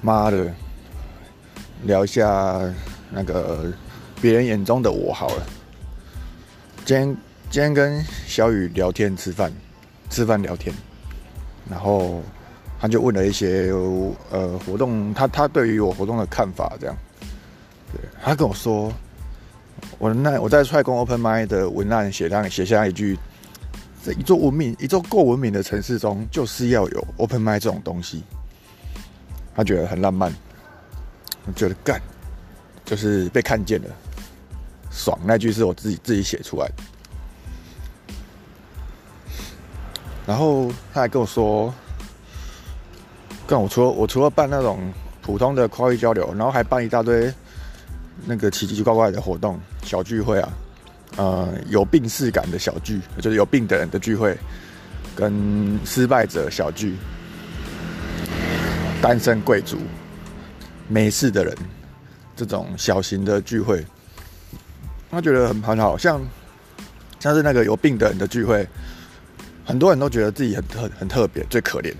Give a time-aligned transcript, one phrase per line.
[0.00, 0.52] 妈的，
[1.82, 2.60] 聊一下
[3.10, 3.72] 那个
[4.20, 5.46] 别人眼中的我好了。
[6.84, 7.16] 今天
[7.50, 9.52] 今天跟小雨聊天吃饭，
[10.08, 10.72] 吃饭聊天，
[11.68, 12.22] 然后
[12.80, 13.72] 他就问了一些
[14.30, 16.96] 呃活动，他他对于我活动的看法这样。
[17.92, 18.92] 对他跟我说，
[19.98, 23.18] 我那我在踹工 Open m i 的文案写上写下一句：
[24.02, 28.22] 在一座文明、一座够文明的城市中，就是要有 Open m i 这种东西。
[29.58, 30.32] 他觉得很浪漫，
[31.56, 32.00] 觉得干，
[32.84, 33.88] 就是被看见了，
[34.88, 35.18] 爽。
[35.24, 36.74] 那句是我自己自己写出来的。
[40.24, 41.74] 然后他还跟我说，
[43.48, 44.78] 干我除了我除了办那种
[45.22, 47.34] 普通的跨域交流，然后还办一大堆
[48.26, 50.52] 那个奇奇怪怪的活动、小聚会啊，
[51.16, 54.38] 呃，有病视感的小聚，就是有病的人的聚会，
[55.16, 56.94] 跟失败者小聚。
[59.00, 59.78] 单身贵族、
[60.88, 61.56] 没事的人，
[62.34, 63.84] 这种小型的聚会，
[65.10, 66.20] 他觉得很很好，像
[67.20, 68.66] 像是那个有病的人的聚会，
[69.64, 71.94] 很多人都觉得自己很特很特别，最可怜、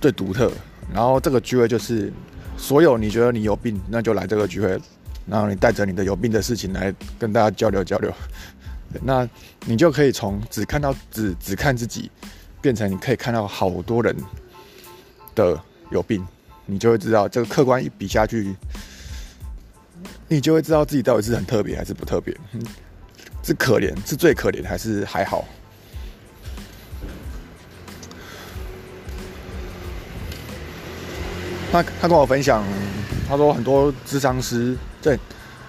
[0.00, 0.50] 最独特。
[0.92, 2.12] 然后这个聚会就是
[2.56, 4.80] 所有你觉得你有病，那就来这个聚会，
[5.26, 8.10] 然后你带着你的有病的事情来跟大家交流交流，
[9.02, 9.28] 那
[9.66, 12.10] 你就可以从只看到只只看自己，
[12.62, 14.16] 变成你可以看到好多人
[15.34, 15.62] 的。
[15.90, 16.26] 有病，
[16.66, 18.54] 你就会知道这个客观一比下去，
[20.28, 22.36] 你就会知道自己到底是很特别还是不特别，
[23.42, 25.44] 是可怜是最可怜还是还好。
[31.70, 32.64] 他他跟我分享，
[33.28, 35.18] 他说很多智商师对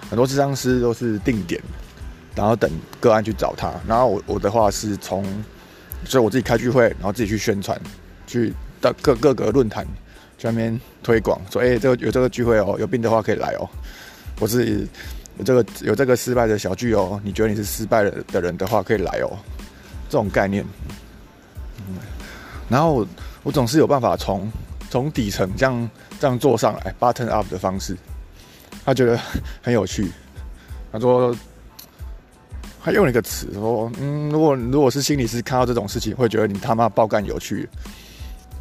[0.08, 1.62] 很多智商师都是定点，
[2.34, 5.24] 然后等个案去找他，然后我我的话是从，
[6.04, 7.78] 所以我自己开聚会，然后自己去宣传，
[8.26, 9.86] 去到各各个论坛。
[10.38, 13.68] 全面推广说：“哎，这个有这个聚会哦，有病的话可以来哦。
[14.40, 14.86] 我是
[15.36, 19.36] 有这个有这个失败的小聚哦，你觉得你是失败的的人的话可以来哦。
[20.08, 20.64] 这种概念，
[22.68, 23.06] 然后
[23.42, 24.50] 我总是有办法从
[24.88, 27.94] 从底层这样这样做上来，button up 的方式。
[28.86, 29.20] 他觉得
[29.60, 30.10] 很有趣。
[30.90, 31.36] 他说，
[32.82, 37.68] 他用了一个词说：嗯，如果如果是心理师看到这种事情，会觉得你他妈爆干有趣。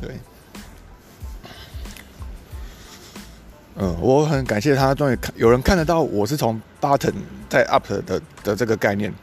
[0.02, 0.12] 对。”
[3.80, 7.14] 嗯，我很感谢他，终于看有人看得到我是从 button
[7.48, 9.14] 在 up 的的这个概念，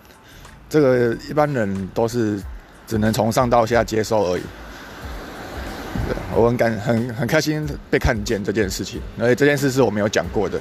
[0.70, 2.40] 这个一般人都是
[2.86, 4.42] 只能从上到下接收而已。
[6.36, 10.60] 我很感很很开心被看见这件事情，而且这件事是我没有讲过的。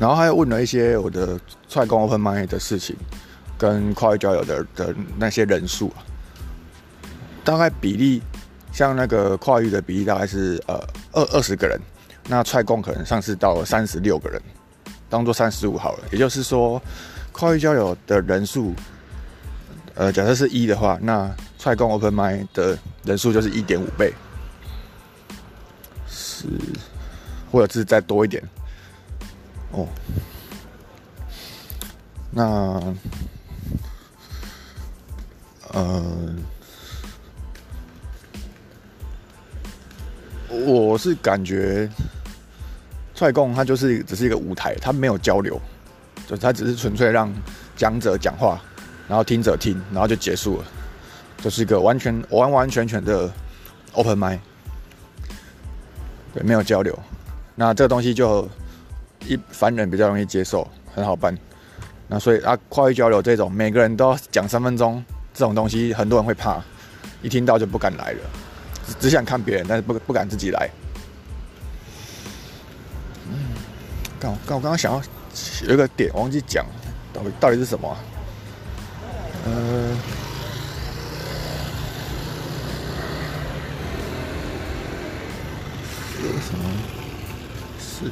[0.00, 1.38] 然后他又问了一些我的
[1.68, 2.96] 踹工 open mind 的事情，
[3.58, 6.00] 跟跨域交友的的那些人数啊，
[7.44, 8.22] 大概比例，
[8.72, 11.78] 像那个跨域的比例大概是呃二二十个人，
[12.28, 14.40] 那踹工可能上次到了三十六个人，
[15.10, 16.80] 当做三十五好了，也就是说
[17.30, 18.74] 跨域交友的人数，
[19.96, 24.14] 呃假设是一的话，那踹工 open mind 的人数就是一点五倍，
[26.08, 26.46] 是
[27.52, 28.42] 或者是再多一点。
[29.72, 29.86] 哦，
[32.32, 32.94] 那，
[35.72, 36.34] 呃，
[40.48, 41.88] 我是感觉
[43.14, 45.60] 踹共它就是只是一个舞台，它没有交流，
[46.26, 47.32] 就它只是纯粹让
[47.76, 48.60] 讲者讲话，
[49.08, 50.64] 然后听者听，然后就结束了，
[51.38, 53.32] 就是一个完全完完全全的
[53.92, 54.40] open mind，
[56.34, 56.98] 对，没有交流，
[57.54, 58.48] 那这个东西就。
[59.30, 61.32] 一凡人比较容易接受，很好办。
[62.08, 65.02] 那所以啊，跨域交流这种每个人都要讲三分钟
[65.32, 66.60] 这种东西，很多人会怕，
[67.22, 68.18] 一听到就不敢来了，
[68.98, 70.68] 只想看别人，但是不不敢自己来。
[73.28, 73.54] 嗯，
[74.18, 75.00] 刚刚我刚刚想要
[75.68, 76.66] 有一个点忘记讲，
[77.12, 77.96] 到底到底是什么？
[79.46, 79.96] 呃，
[86.42, 86.64] 什么？
[87.78, 88.10] 是。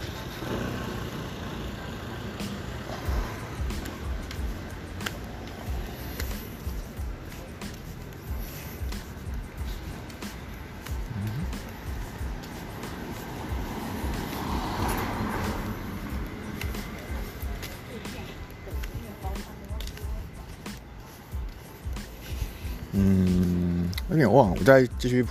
[23.01, 25.25] 嗯，有点忘了，我再继续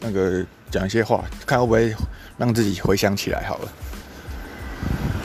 [0.00, 1.94] 那个讲一些话，看会不会
[2.38, 3.72] 让自己回想起来好了。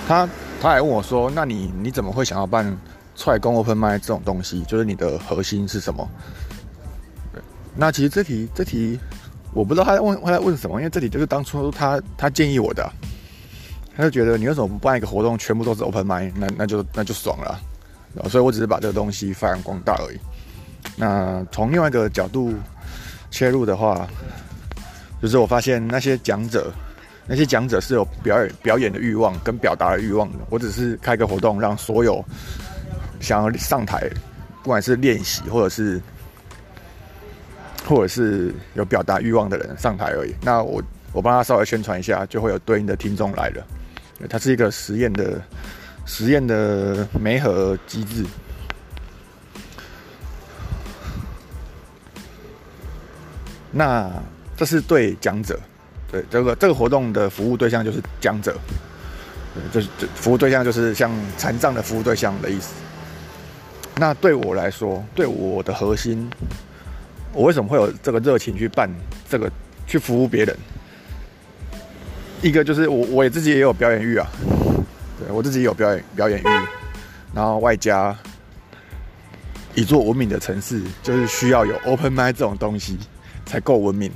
[0.06, 0.30] 他
[0.62, 2.78] 他还问我说：“那你你怎么会想要办
[3.16, 4.64] 踹工 open 麦这种东西？
[4.64, 6.06] 就是你的核心是什么？”
[7.74, 9.00] 那其实这题这题
[9.54, 12.92] 我不知道他在问他在问什么，因为这题就是当初他他建议我的，
[13.96, 17.62] 他就觉得你为什么不办一个活动，全部都是 open 麦，那那就那就爽了。
[18.30, 20.20] 所以我只是把这个东西发扬光大而已。
[20.98, 22.54] 那从另外一个角度
[23.32, 24.06] 切入的话，
[25.22, 26.74] 就是我发现那些讲者，
[27.26, 30.40] 那些讲者是有表演表演的欲望跟表达的欲望的。
[30.50, 32.24] 我只是开个活动，让所有
[33.20, 34.10] 想要上台，
[34.64, 36.02] 不管是练习或者是
[37.86, 40.36] 或者是有表达欲望的人上台而已。
[40.42, 40.82] 那我
[41.14, 43.66] 我帮他稍微宣传一下，就会有对应的听众来了。
[44.28, 45.42] 它是一个实验的。
[46.10, 48.24] 实验的媒合机制，
[53.78, 54.12] 那
[54.56, 55.60] 这是对讲者，
[56.12, 58.58] 对这个这个活动的服务对象就是讲者，
[59.54, 62.74] 对，就是这服务对象就是像残障的服务对象的意思。
[63.98, 66.28] 那对我来说，对我的核心，
[67.34, 68.90] 我为什么会有这个热情去办
[69.30, 69.48] 这个
[69.86, 70.58] 去服务别人？
[72.42, 74.28] 一个就是我我也自己也有表演欲啊。
[75.20, 76.48] 对我自己有表演表演欲，
[77.34, 78.16] 然后外加
[79.76, 82.98] 一座文明的城市，就是需要有 open m i 这种东西
[83.48, 84.12] 才够文明。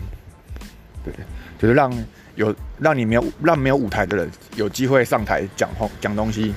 [1.04, 1.12] 对，
[1.58, 1.92] 就是让
[2.36, 6.54] 有让你没有让没有舞台的人有机会上台讲话讲东西，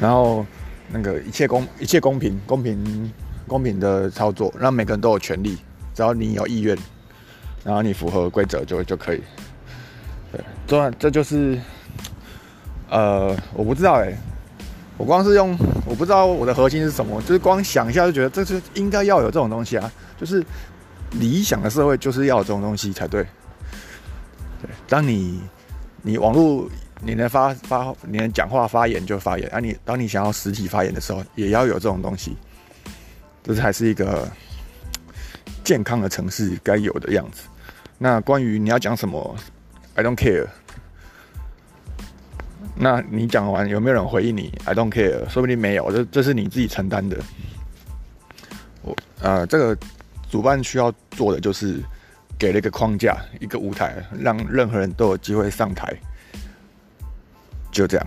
[0.00, 0.44] 然后
[0.90, 3.12] 那个一切公一切公平公平
[3.46, 5.56] 公平的操作，让每个人都有权利，
[5.94, 6.76] 只要你有意愿，
[7.62, 9.22] 然后你符合规则就就可以。
[10.32, 11.58] 对，这这就是。
[12.94, 14.12] 呃，我不知道哎，
[14.98, 15.56] 我光是用，
[15.86, 20.44] 我不知道我的核心是什么，就是光想一下就觉得这是应该要有这种东西啊，就是
[21.18, 23.22] 理想的社会就是要有这种东西才对。
[24.60, 25.40] 对，当你
[26.02, 26.68] 你网络
[27.00, 32.36] 你能发发你能讲话发言就发言，啊你当你想要实体发言的时候，也要有这种东西，
[33.42, 34.30] 这才是一个
[35.64, 37.42] 健康的城市该有的样子。
[37.98, 39.36] 那关于你要讲什么
[39.94, 40.46] ，I don't care。
[42.74, 47.18] 那你讲完有没有人回应你？I don't care，说不定没有，这这是你自己承担的。
[48.82, 49.76] 我呃，这个
[50.32, 51.78] 主办需要做的就是
[52.38, 55.94] 给了一个框架，一个舞台，让任何人都有机会上台，
[57.70, 58.06] 就这样。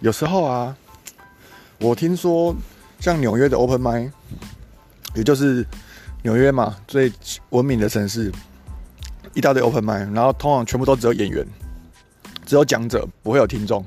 [0.00, 0.74] 有时候啊，
[1.80, 2.56] 我听说
[2.98, 4.12] 像纽约的 Open m i d
[5.16, 5.62] 也就是。
[6.22, 7.12] 纽约嘛，最
[7.50, 8.32] 文明的城市，
[9.32, 11.46] 一大堆 open m i d 然后通常全部都只有演员，
[12.44, 13.84] 只有讲者，不会有听众。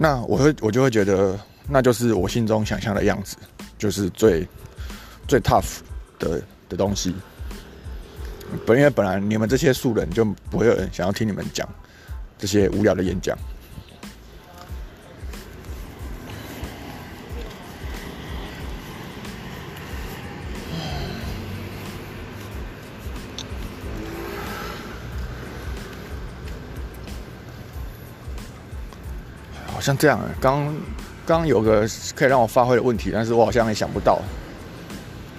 [0.00, 1.36] 那我会，我就会觉得，
[1.68, 3.36] 那就是我心中想象的样子，
[3.76, 4.46] 就是最
[5.26, 5.80] 最 tough
[6.20, 7.12] 的的东西。
[8.64, 11.68] 本因为本来你们这些素人就不会有人想要听你们讲
[12.38, 13.36] 这些无聊的演讲。
[29.78, 30.74] 好像这样，刚
[31.24, 34.20] 刚有个可以让我发挥的问题，但是我好像也想不到。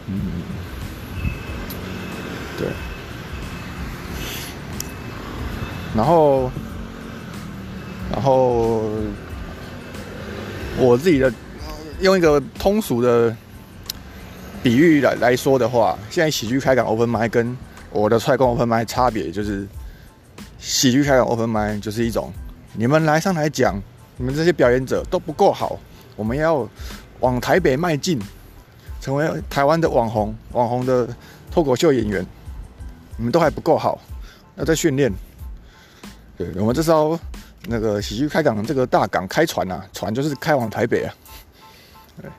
[0.08, 0.18] 嗯，
[2.58, 2.70] 对。
[5.94, 6.50] 然后，
[8.10, 8.82] 然后
[10.78, 11.30] 我自己的
[12.00, 13.36] 用一个通俗的
[14.64, 17.58] 比喻来来说的话，现在喜剧开港 open m i 跟
[17.92, 19.68] 我的踹工 open m i 差别就是，
[20.60, 22.32] 喜剧开港 open m i 就是一种
[22.72, 23.76] 你们来上台讲。
[24.20, 25.80] 你们这些表演者都不够好，
[26.18, 26.68] 我们要
[27.22, 28.20] 往台北迈进，
[29.00, 31.08] 成为台湾的网红、网红的
[31.50, 32.26] 脱口秀演员。
[33.16, 33.98] 你们都还不够好，
[34.58, 35.10] 要再训练。
[36.38, 37.18] 对我们这艘
[37.66, 41.16] 那个喜剧开港这个大港开船啊，船就是开往台北啊。
[42.22, 42.30] 对，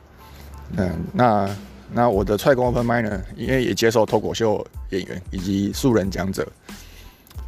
[0.76, 1.56] 嗯，那
[1.92, 6.46] 那我的踹工 open m i 呢，因为也接受脱口秀演员以及素人讲者，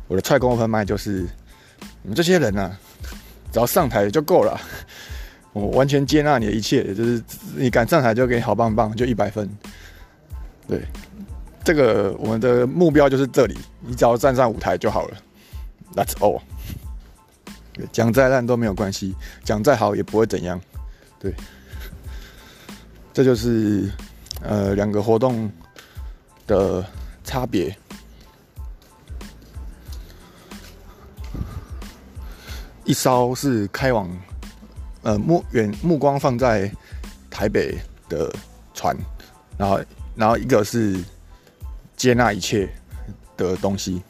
[0.09, 1.27] 我的踹工 open m i 就是
[2.01, 2.75] 你们这些人呢。
[3.53, 4.59] 只要上台就够了，
[5.53, 7.23] 我完全接纳你的一切，就是
[7.55, 9.49] 你敢上台就给你好棒棒，就一百分。
[10.67, 10.81] 对，
[11.63, 15.17] 这个我们的目标就是这里，你只要站上舞台就好了。
[15.95, 16.41] That's all。
[17.91, 20.61] 讲再烂都没有关系，讲再好也不会怎样。
[21.19, 21.35] 对，
[23.13, 23.91] 这就是
[24.43, 25.51] 呃两个活动
[26.47, 26.85] 的
[27.25, 27.77] 差别。
[32.85, 34.11] 一艘是开往
[35.03, 36.71] 呃目远目光放在
[37.31, 37.77] 台北
[38.09, 38.33] 的
[38.75, 38.97] 船，
[39.57, 39.81] 然后
[40.17, 41.03] 然后一个是
[41.97, 42.69] 接纳一切
[43.37, 44.03] 的东西。